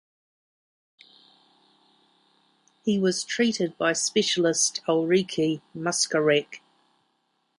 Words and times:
He 2.81 2.97
was 2.97 3.23
treated 3.23 3.77
by 3.77 3.93
specialist 3.93 4.81
Ulrike 4.87 5.61
Muschaweck. 5.77 6.61